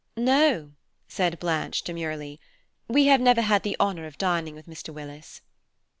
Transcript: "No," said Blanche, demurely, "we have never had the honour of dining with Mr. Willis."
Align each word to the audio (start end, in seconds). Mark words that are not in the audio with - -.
"No," 0.17 0.71
said 1.07 1.37
Blanche, 1.39 1.83
demurely, 1.83 2.39
"we 2.87 3.05
have 3.05 3.21
never 3.21 3.41
had 3.43 3.61
the 3.61 3.77
honour 3.79 4.07
of 4.07 4.17
dining 4.17 4.55
with 4.55 4.65
Mr. 4.65 4.91
Willis." 4.91 5.41